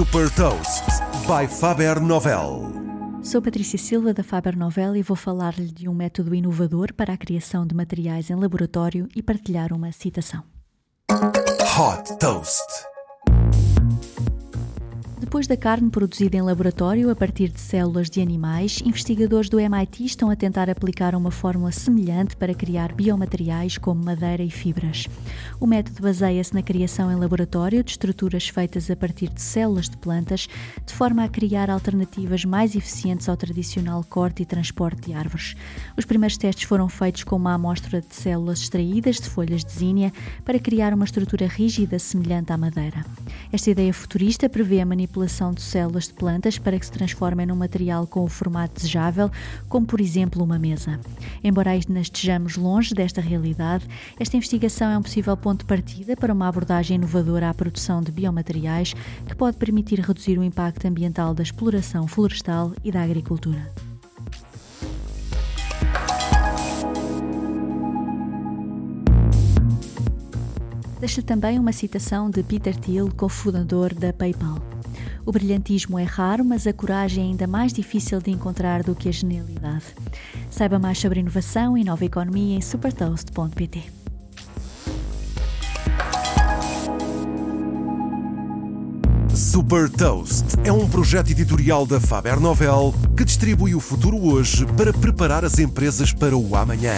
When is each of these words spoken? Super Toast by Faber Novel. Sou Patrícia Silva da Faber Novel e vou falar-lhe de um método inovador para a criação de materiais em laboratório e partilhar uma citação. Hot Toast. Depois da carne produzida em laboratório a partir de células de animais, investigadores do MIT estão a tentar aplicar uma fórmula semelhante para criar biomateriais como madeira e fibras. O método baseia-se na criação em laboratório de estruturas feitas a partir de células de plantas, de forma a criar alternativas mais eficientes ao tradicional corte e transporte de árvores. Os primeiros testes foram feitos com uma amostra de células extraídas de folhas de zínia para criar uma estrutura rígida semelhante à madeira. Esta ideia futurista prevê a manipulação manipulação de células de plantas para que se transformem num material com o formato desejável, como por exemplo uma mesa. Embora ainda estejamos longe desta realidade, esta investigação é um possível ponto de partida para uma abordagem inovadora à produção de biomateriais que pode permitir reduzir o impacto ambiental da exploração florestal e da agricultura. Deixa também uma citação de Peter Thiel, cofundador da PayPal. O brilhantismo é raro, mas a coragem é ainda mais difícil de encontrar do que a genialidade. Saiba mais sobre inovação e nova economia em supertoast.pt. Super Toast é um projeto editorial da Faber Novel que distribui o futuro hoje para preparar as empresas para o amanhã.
Super 0.00 0.30
Toast 0.30 0.86
by 1.26 1.46
Faber 1.46 2.00
Novel. 2.00 2.72
Sou 3.22 3.42
Patrícia 3.42 3.78
Silva 3.78 4.14
da 4.14 4.22
Faber 4.24 4.56
Novel 4.56 4.96
e 4.96 5.02
vou 5.02 5.14
falar-lhe 5.14 5.66
de 5.66 5.90
um 5.90 5.94
método 5.94 6.34
inovador 6.34 6.94
para 6.94 7.12
a 7.12 7.18
criação 7.18 7.66
de 7.66 7.74
materiais 7.74 8.30
em 8.30 8.34
laboratório 8.34 9.06
e 9.14 9.22
partilhar 9.22 9.74
uma 9.74 9.92
citação. 9.92 10.42
Hot 11.10 12.18
Toast. 12.18 12.89
Depois 15.30 15.46
da 15.46 15.56
carne 15.56 15.88
produzida 15.90 16.36
em 16.36 16.42
laboratório 16.42 17.08
a 17.08 17.14
partir 17.14 17.50
de 17.50 17.60
células 17.60 18.10
de 18.10 18.20
animais, 18.20 18.82
investigadores 18.84 19.48
do 19.48 19.60
MIT 19.60 20.04
estão 20.04 20.28
a 20.28 20.34
tentar 20.34 20.68
aplicar 20.68 21.14
uma 21.14 21.30
fórmula 21.30 21.70
semelhante 21.70 22.34
para 22.34 22.52
criar 22.52 22.92
biomateriais 22.92 23.78
como 23.78 24.04
madeira 24.04 24.42
e 24.42 24.50
fibras. 24.50 25.06
O 25.60 25.68
método 25.68 26.02
baseia-se 26.02 26.52
na 26.52 26.64
criação 26.64 27.12
em 27.12 27.14
laboratório 27.14 27.84
de 27.84 27.92
estruturas 27.92 28.48
feitas 28.48 28.90
a 28.90 28.96
partir 28.96 29.28
de 29.28 29.40
células 29.40 29.88
de 29.88 29.96
plantas, 29.98 30.48
de 30.84 30.92
forma 30.92 31.22
a 31.22 31.28
criar 31.28 31.70
alternativas 31.70 32.44
mais 32.44 32.74
eficientes 32.74 33.28
ao 33.28 33.36
tradicional 33.36 34.02
corte 34.10 34.42
e 34.42 34.44
transporte 34.44 35.02
de 35.02 35.12
árvores. 35.12 35.54
Os 35.96 36.04
primeiros 36.04 36.36
testes 36.36 36.64
foram 36.64 36.88
feitos 36.88 37.22
com 37.22 37.36
uma 37.36 37.54
amostra 37.54 38.00
de 38.00 38.12
células 38.16 38.62
extraídas 38.62 39.20
de 39.20 39.30
folhas 39.30 39.64
de 39.64 39.70
zínia 39.70 40.12
para 40.44 40.58
criar 40.58 40.92
uma 40.92 41.04
estrutura 41.04 41.46
rígida 41.46 42.00
semelhante 42.00 42.52
à 42.52 42.56
madeira. 42.56 43.06
Esta 43.52 43.70
ideia 43.70 43.94
futurista 43.94 44.48
prevê 44.48 44.80
a 44.80 44.86
manipulação 44.86 45.19
manipulação 45.20 45.52
de 45.52 45.60
células 45.60 46.08
de 46.08 46.14
plantas 46.14 46.58
para 46.58 46.78
que 46.78 46.86
se 46.86 46.92
transformem 46.92 47.46
num 47.46 47.56
material 47.56 48.06
com 48.06 48.24
o 48.24 48.28
formato 48.28 48.74
desejável, 48.74 49.30
como 49.68 49.86
por 49.86 50.00
exemplo 50.00 50.42
uma 50.42 50.58
mesa. 50.58 50.98
Embora 51.44 51.70
ainda 51.70 52.00
estejamos 52.00 52.56
longe 52.56 52.94
desta 52.94 53.20
realidade, 53.20 53.86
esta 54.18 54.36
investigação 54.36 54.90
é 54.90 54.96
um 54.96 55.02
possível 55.02 55.36
ponto 55.36 55.60
de 55.60 55.66
partida 55.66 56.16
para 56.16 56.32
uma 56.32 56.48
abordagem 56.48 56.96
inovadora 56.96 57.50
à 57.50 57.54
produção 57.54 58.00
de 58.00 58.10
biomateriais 58.10 58.94
que 59.26 59.34
pode 59.34 59.58
permitir 59.58 60.00
reduzir 60.00 60.38
o 60.38 60.44
impacto 60.44 60.86
ambiental 60.86 61.34
da 61.34 61.42
exploração 61.42 62.06
florestal 62.08 62.72
e 62.82 62.90
da 62.90 63.02
agricultura. 63.02 63.70
Deixa 70.98 71.22
também 71.22 71.58
uma 71.58 71.72
citação 71.72 72.28
de 72.28 72.42
Peter 72.42 72.76
Thiel, 72.76 73.08
cofundador 73.16 73.94
da 73.94 74.12
PayPal. 74.12 74.79
O 75.24 75.32
brilhantismo 75.32 75.98
é 75.98 76.04
raro, 76.04 76.44
mas 76.44 76.66
a 76.66 76.72
coragem 76.72 77.24
é 77.24 77.26
ainda 77.28 77.46
mais 77.46 77.72
difícil 77.72 78.20
de 78.20 78.30
encontrar 78.30 78.82
do 78.82 78.94
que 78.94 79.08
a 79.08 79.12
genialidade. 79.12 79.84
Saiba 80.50 80.78
mais 80.78 80.98
sobre 80.98 81.20
inovação 81.20 81.76
e 81.76 81.84
nova 81.84 82.04
economia 82.04 82.56
em 82.56 82.60
supertoast.pt. 82.60 84.00
Super 89.34 89.88
Toast 89.88 90.44
é 90.64 90.72
um 90.72 90.88
projeto 90.88 91.30
editorial 91.30 91.86
da 91.86 92.00
Faber 92.00 92.38
Novel 92.38 92.94
que 93.16 93.24
distribui 93.24 93.74
o 93.74 93.80
futuro 93.80 94.16
hoje 94.16 94.66
para 94.76 94.92
preparar 94.92 95.44
as 95.44 95.58
empresas 95.58 96.12
para 96.12 96.36
o 96.36 96.56
amanhã. 96.56 96.94